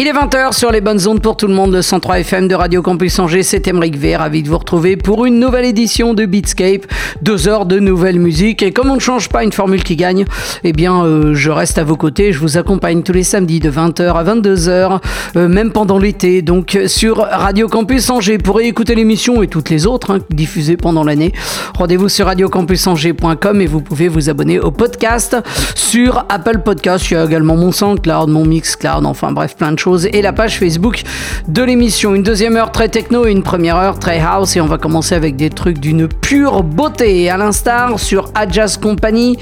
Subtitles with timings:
[0.00, 2.54] Il est 20h sur les bonnes ondes pour tout le monde, le 103 FM de
[2.54, 3.42] Radio Campus Angers.
[3.42, 6.86] C'est Emeric V, ravi de vous retrouver pour une nouvelle édition de Beatscape.
[7.20, 8.62] Deux heures de nouvelle musique.
[8.62, 10.24] Et comme on ne change pas une formule qui gagne,
[10.64, 12.32] eh bien, euh, je reste à vos côtés.
[12.32, 15.00] Je vous accompagne tous les samedis de 20h à 22h,
[15.36, 16.40] euh, même pendant l'été.
[16.40, 18.38] Donc, sur Radio Campus Angers.
[18.38, 21.34] Pour écouter l'émission et toutes les autres hein, diffusées pendant l'année,
[21.76, 25.36] rendez-vous sur radiocampusangers.com et vous pouvez vous abonner au podcast
[25.74, 27.10] sur Apple Podcast.
[27.10, 30.32] Il y a également mon SoundCloud, mon Mixcloud, enfin bref, plein de choses et la
[30.32, 31.02] page Facebook
[31.48, 32.14] de l'émission.
[32.14, 35.14] Une deuxième heure très techno et une première heure très house et on va commencer
[35.14, 37.30] avec des trucs d'une pure beauté.
[37.30, 39.36] À l'instar sur Adjust Company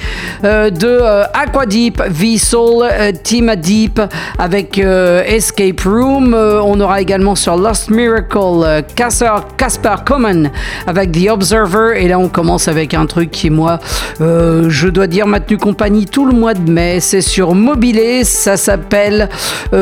[0.45, 4.00] euh, de euh, Aquadeep, V-Soul, euh, Team Deep
[4.38, 6.34] avec Escape Room.
[6.34, 10.51] on aura également sur Lost Miracle, Casper Common
[10.87, 13.78] avec The Observer et là on commence avec un truc qui moi
[14.20, 17.01] je dois dire m'a tenu compagnie tout le mois de mai.
[17.01, 19.28] C'est sur Mobile, ça s'appelle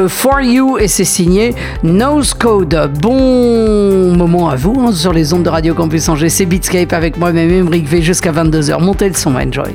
[0.08, 2.91] For You et c'est signé Nose Code.
[3.00, 6.28] Bon moment à vous hein, sur les ondes de Radio Campus Angers.
[6.28, 8.80] C'est Beatscape avec moi-même, Emric V jusqu'à 22h.
[8.80, 9.74] Montez le son, enjoy.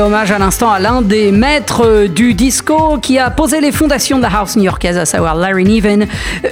[0.00, 4.22] Hommage à l'instant à l'un des maîtres du disco qui a posé les fondations de
[4.22, 6.06] la house new-yorkaise, à savoir Larry Niven,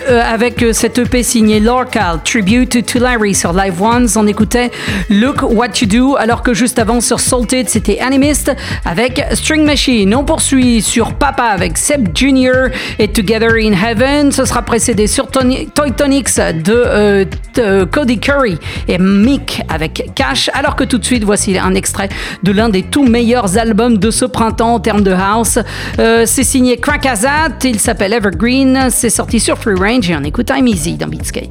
[0.08, 4.08] euh, avec cette EP signée Lorca, Tribute to Larry sur Live Ones.
[4.16, 4.70] On écoutait
[5.08, 8.52] Look What You Do, alors que juste avant sur Salted, c'était Animist
[8.84, 10.14] avec String Machine.
[10.14, 12.70] On poursuit sur Papa avec Seb Jr.
[12.98, 14.30] et Together in Heaven.
[14.30, 17.24] Ce sera précédé sur Toy Tonics de, euh,
[17.54, 22.08] de Cody Curry et Mick avec Cash, alors que tout de suite, voici un extrait
[22.42, 25.58] de l'un des tout meilleurs albums de ce printemps en termes de house.
[25.98, 30.24] Euh, c'est signé Crack Azat, il s'appelle Evergreen, c'est sorti sur Free Range et on
[30.24, 31.50] écoute I'm Easy dans Beatscape.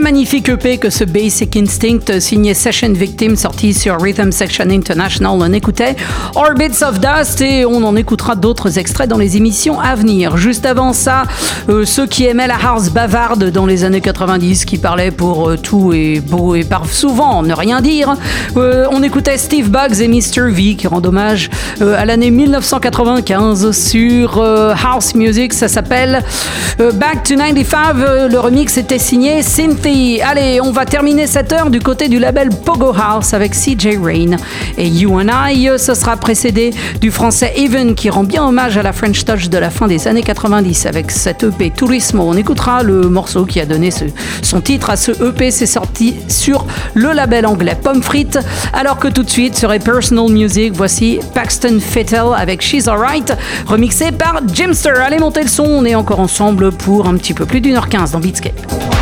[0.00, 5.38] Magnifique EP que ce Basic Instinct signé Session Victim sorti sur Rhythm Section International.
[5.40, 5.96] On écoutait
[6.34, 10.36] Orbits of Dust et on en écoutera d'autres extraits dans les émissions à venir.
[10.36, 11.24] Juste avant ça,
[11.68, 15.56] euh, ceux qui aimaient la house bavarde dans les années 90, qui parlaient pour euh,
[15.56, 18.14] tout et beau et par souvent ne rien dire,
[18.56, 20.50] euh, on écoutait Steve Bugs et Mr.
[20.50, 25.52] V qui rendent hommage à l'année 1995 sur House Music.
[25.52, 26.22] Ça s'appelle
[26.78, 28.30] Back to 95.
[28.30, 32.50] Le remix était signé Synth Allez, on va terminer cette heure du côté du label
[32.50, 34.36] Pogo House avec CJ Rain
[34.76, 35.70] et You and I.
[35.78, 39.56] Ce sera précédé du français Even qui rend bien hommage à la French Touch de
[39.56, 42.22] la fin des années 90 avec cette EP Turismo.
[42.22, 43.88] On écoutera le morceau qui a donné
[44.42, 45.50] son titre à ce EP.
[45.50, 48.38] C'est sorti sur le label anglais Pomme Frites.
[48.74, 50.74] Alors que tout de suite serait Personal Music.
[50.74, 53.32] Voici Paxton Fettel avec She's Alright,
[53.64, 55.00] remixé par Jimster.
[55.02, 55.64] Allez, montez le son.
[55.64, 58.97] On est encore ensemble pour un petit peu plus d'une heure quinze dans Beatscape.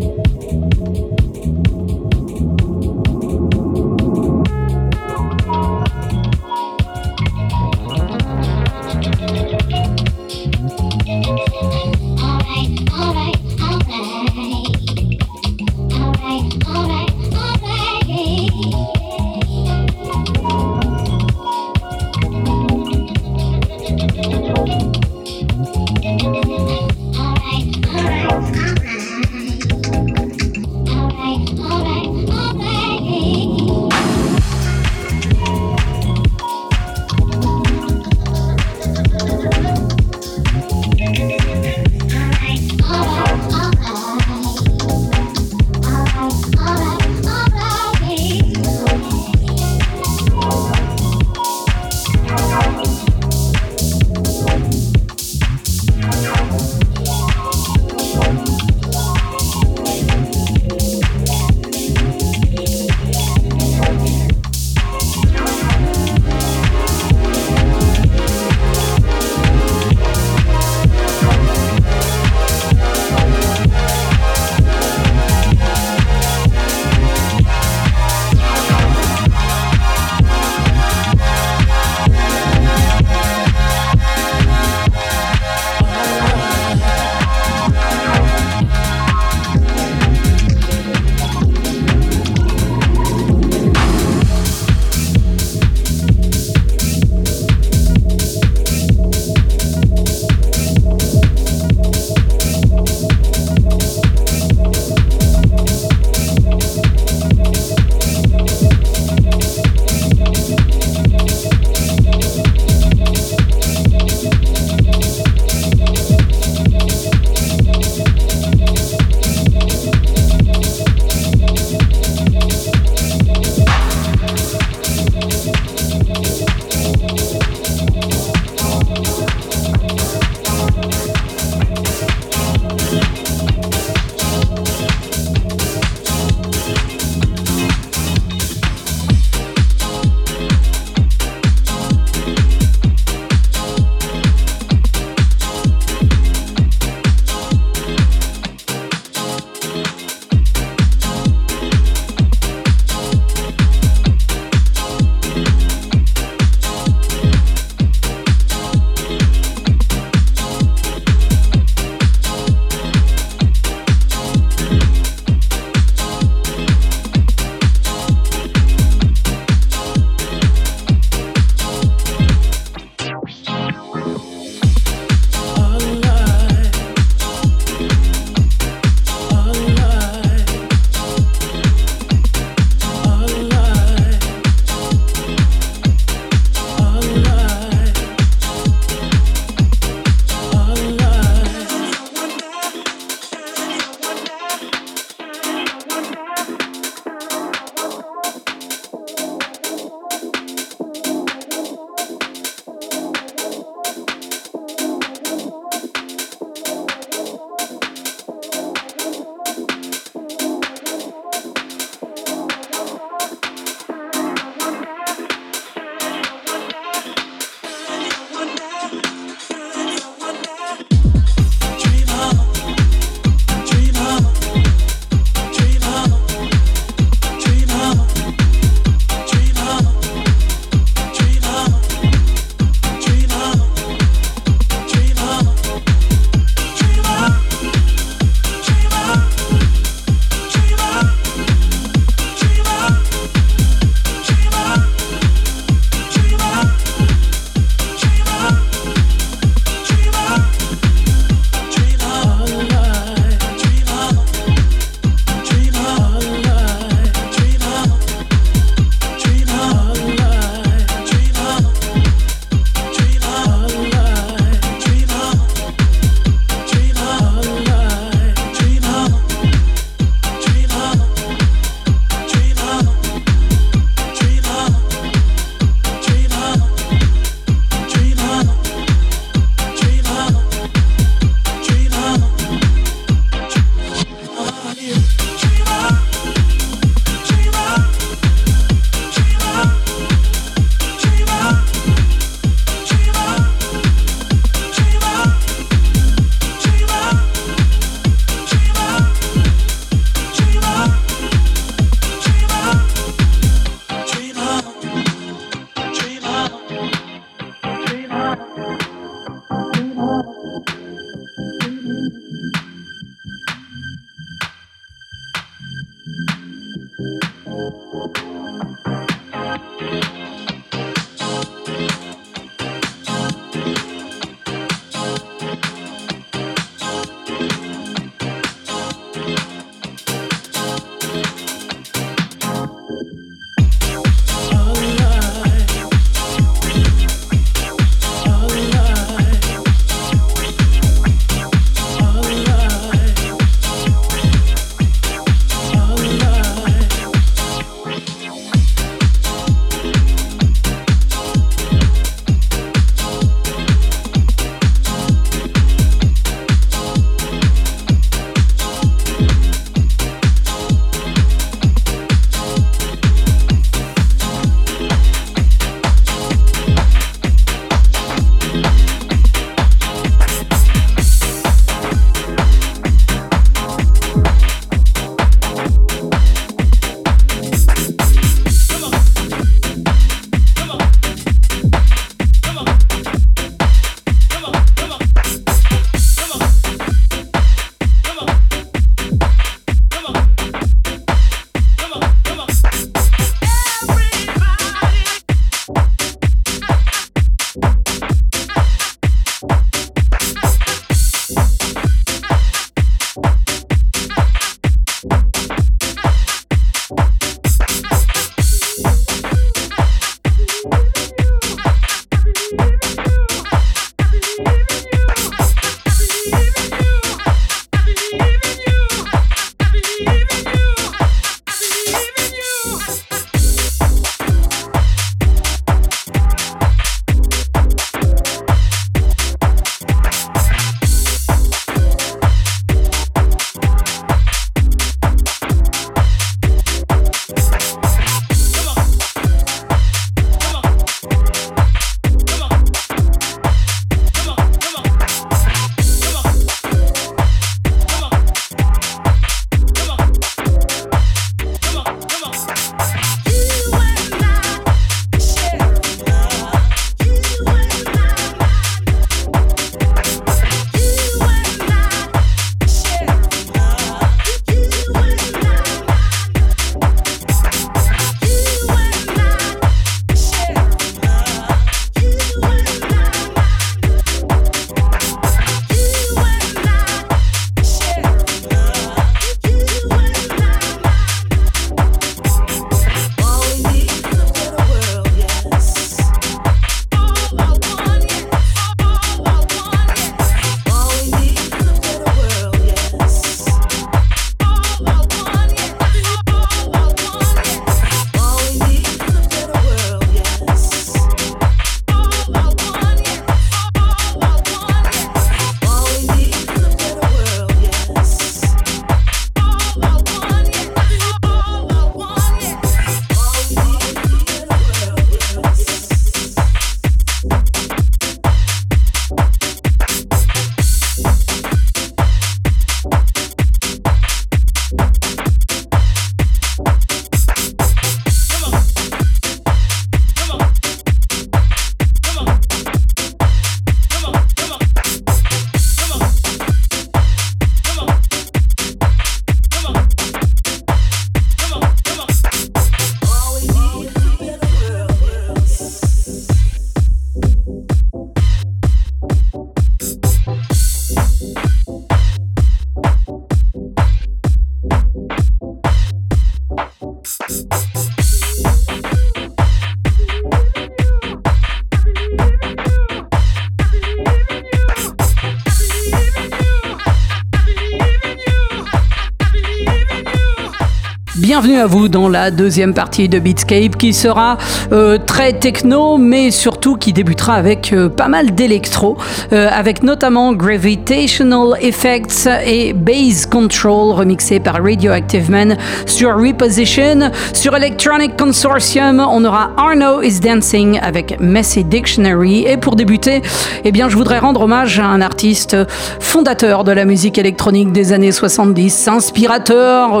[571.66, 574.38] Vous dans la deuxième partie de Beatscape qui sera
[574.72, 578.96] euh, très techno mais surtout qui débutera avec euh, pas mal d'électro
[579.32, 585.56] euh, avec notamment Gravitational Effects et Bass Control remixé par Radioactive Man
[585.86, 587.10] sur Reposition.
[587.32, 593.22] Sur Electronic Consortium, on aura Arno is Dancing avec Messy Dictionary et pour débuter,
[593.64, 595.56] eh bien je voudrais rendre hommage à un artiste
[596.00, 600.00] fondateur de la musique électronique des années 70, inspirateur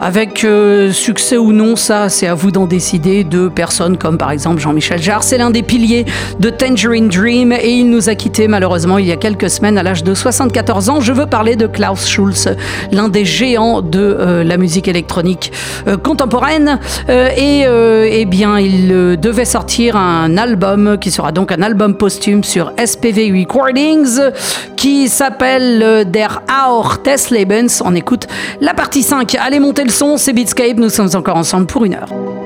[0.00, 0.46] avec
[0.86, 4.60] euh, succès ou non, ça c'est à vous d'en décider, de personnes comme par exemple
[4.60, 5.22] Jean-Michel Jarre.
[5.22, 6.04] C'est l'un des piliers
[6.40, 9.82] de Tangerine Dream et il nous a quittés malheureusement il y a quelques semaines à
[9.82, 11.00] l'âge de 74 ans.
[11.00, 12.56] Je veux parler de Klaus Schulz,
[12.92, 15.52] l'un des géants de euh, la musique électronique
[15.86, 16.78] euh, contemporaine.
[17.08, 22.72] et eh bien, il devait sortir un album qui sera donc un album posthume sur
[22.84, 24.20] SPV Recordings
[24.76, 27.82] qui s'appelle Der Our Testlebens.
[27.84, 28.26] On écoute
[28.60, 29.36] la partie 5.
[29.40, 32.45] Allez monter le son, c'est Beatscape, nous sommes encore ensemble pour une heure.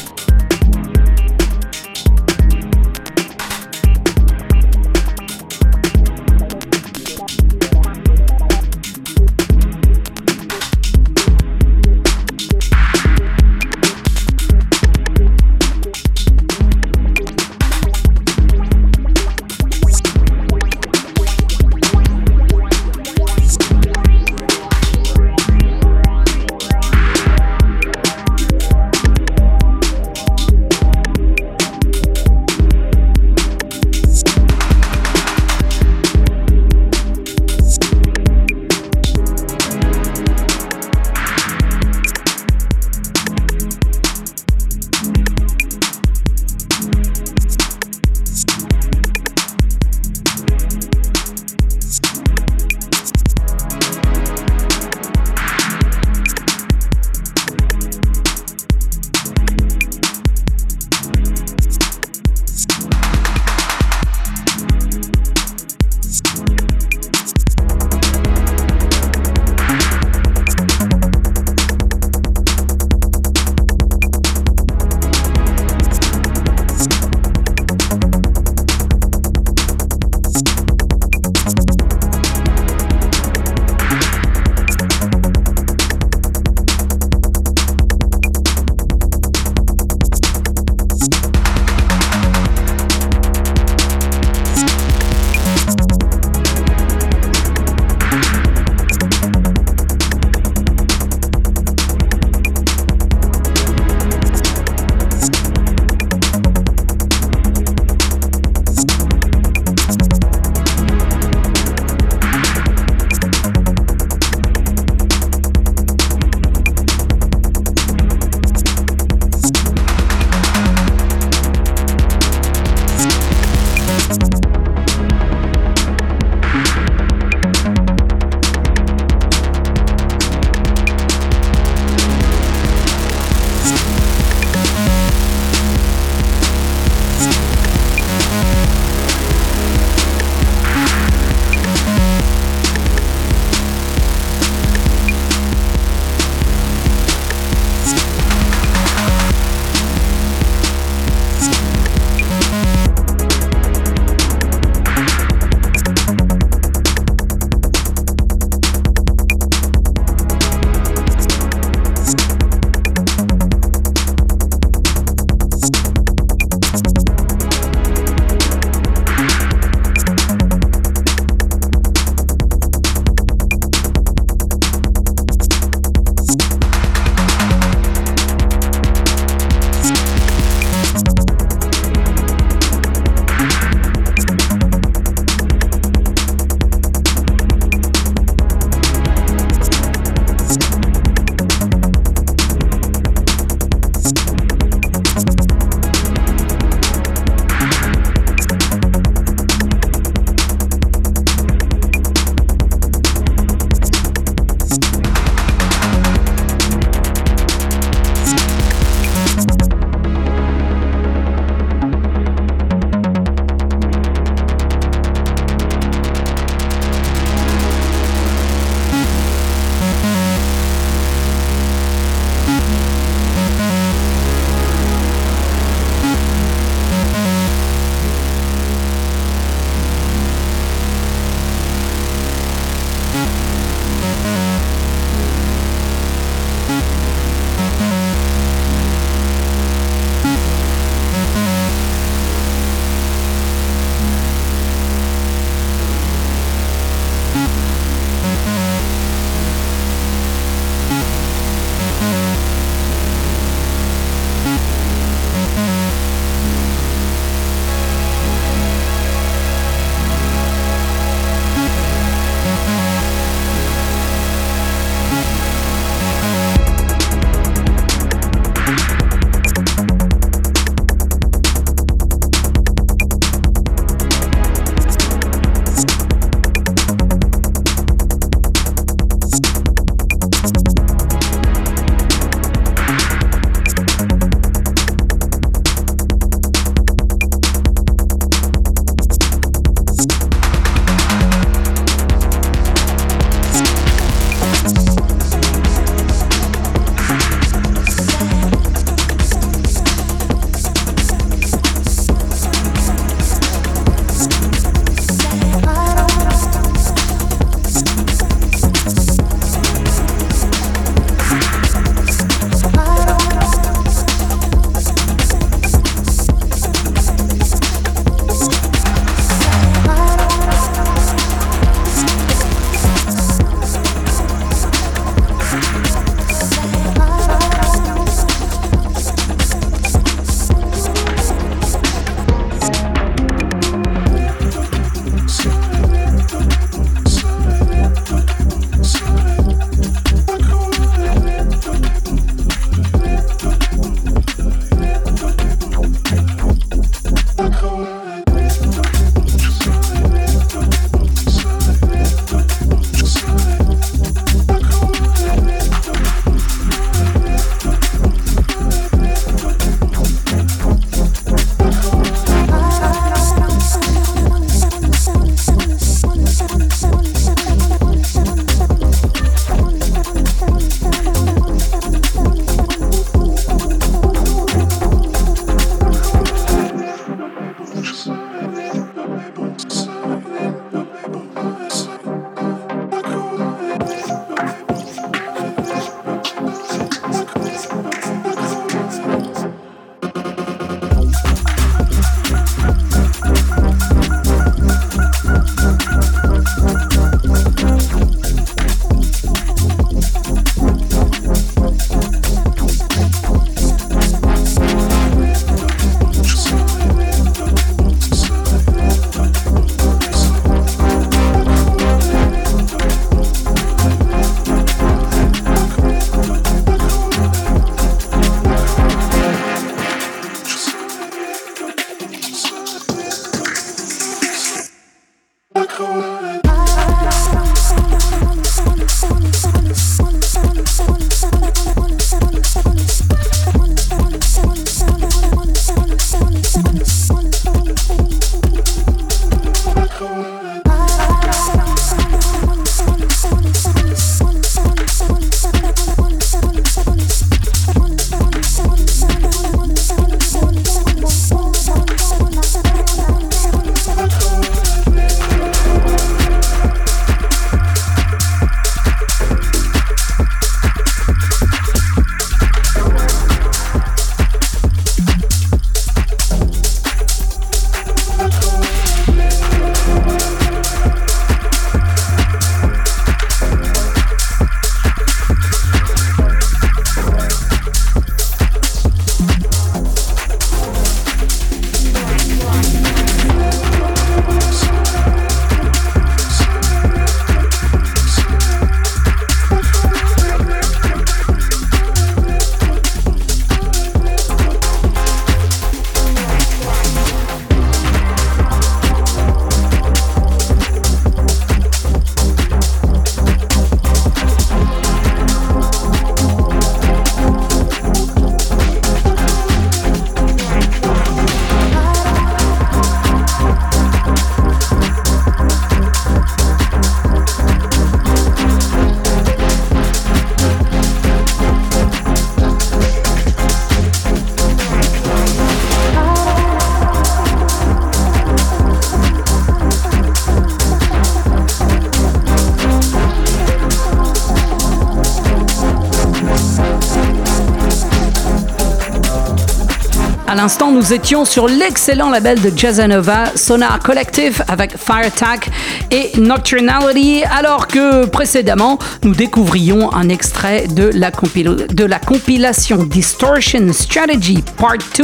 [540.41, 545.51] L'instant, nous étions sur l'excellent label de Jazzanova, Sonar Collective avec Fire Attack
[545.91, 554.77] et Nocturnality, alors que précédemment, nous découvrions un extrait de la, compilation Distortion Strategy Part
[554.97, 555.03] 2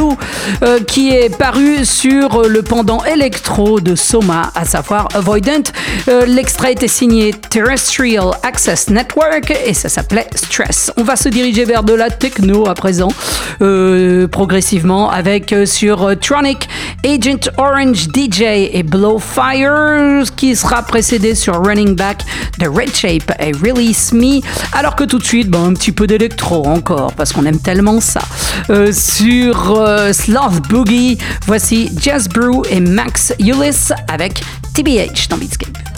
[0.64, 5.62] euh, qui est paru sur le pendant électro de Soma, à savoir Avoidant.
[6.08, 10.90] Euh, l'extrait était signé Terrestrial Access Network et ça s'appelait Stress.
[10.96, 13.12] On va se diriger vers de la techno à présent,
[13.62, 16.68] euh, progressivement euh, sur euh, Tronic,
[17.04, 18.42] Agent Orange DJ
[18.72, 22.24] et Blowfire, qui sera précédé sur Running Back
[22.58, 24.40] de Red Shape et Release Me,
[24.72, 28.00] alors que tout de suite, bon, un petit peu d'électro encore, parce qu'on aime tellement
[28.00, 28.22] ça.
[28.70, 34.40] Euh, sur Sloth Boogie, voici Jazz Brew et Max Ulyss avec
[34.74, 35.97] TBH dans Beatscape.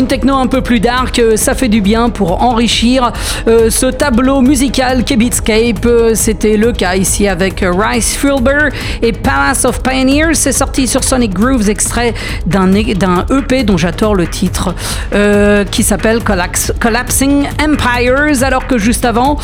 [0.00, 3.12] Une techno un peu plus dark, euh, ça fait du bien pour enrichir
[3.46, 5.84] euh, ce tableau musical qu'est Beatscape.
[5.84, 8.70] Euh, C'était le cas ici avec Rice Fulber
[9.02, 10.32] et Palace of Pioneers.
[10.32, 12.14] C'est sorti sur Sonic Grooves, extrait
[12.46, 14.74] d'un EP dont j'adore le titre,
[15.70, 16.20] qui s'appelle
[16.80, 18.42] Collapsing Empires.
[18.42, 19.36] Alors que juste avant,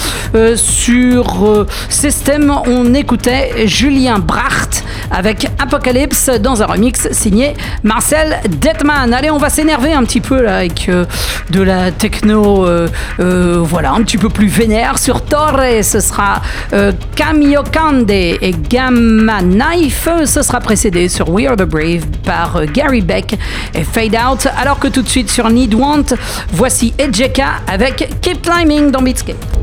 [0.55, 4.85] sur System, on écoutait Julien Bracht
[5.17, 9.15] avec Apocalypse dans un remix signé Marcel Detman.
[9.15, 11.07] Allez, on va s'énerver un petit peu avec euh,
[11.51, 12.89] de la techno, euh,
[13.21, 15.63] euh, voilà, un petit peu plus vénère sur Torre.
[15.83, 16.43] Ce sera
[16.75, 20.09] euh, Camio Kande et Gamma Knife.
[20.27, 23.39] Ce sera précédé sur We Are the Brave par Gary Beck
[23.75, 24.49] et Fade Out.
[24.61, 26.17] Alors que tout de suite sur Need Want,
[26.53, 29.56] voici Ejeka avec Keep Climbing dans Beatscape.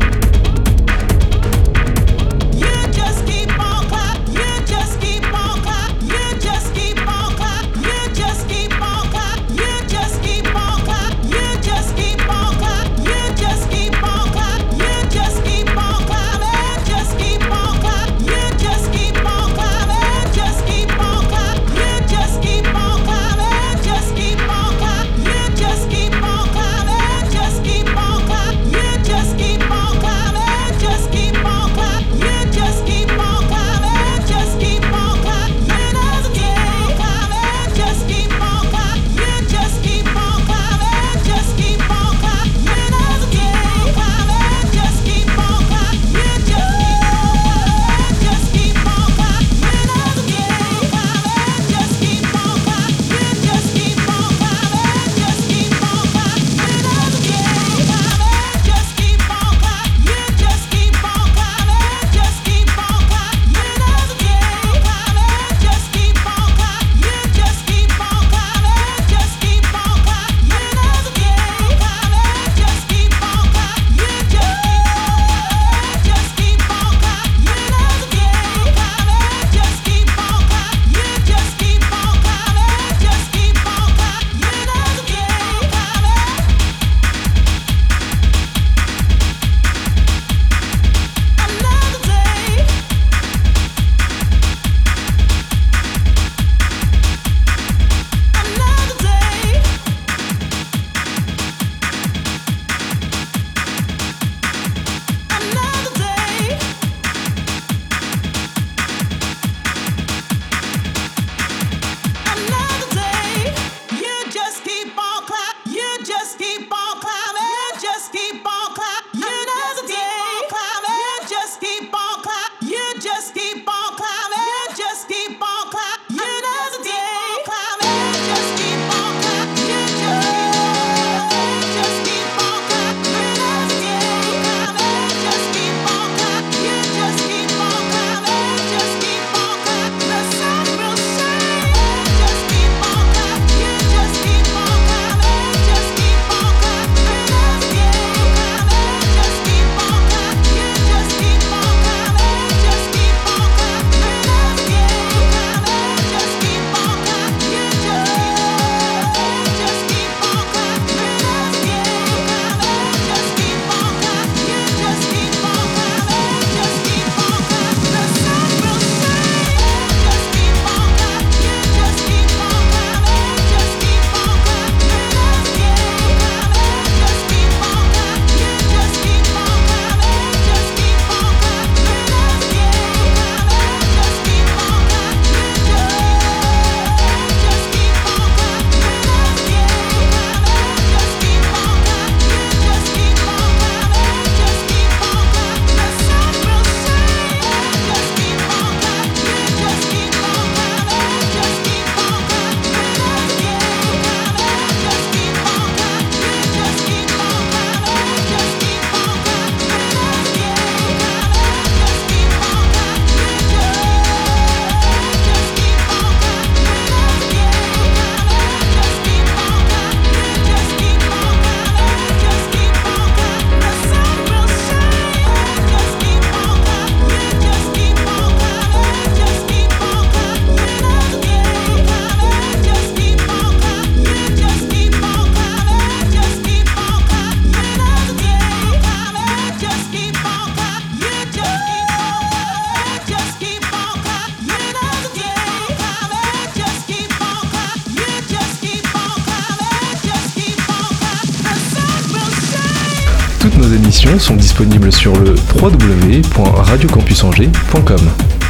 [254.53, 258.42] Disponibles sur le www.radiocampusangers.com.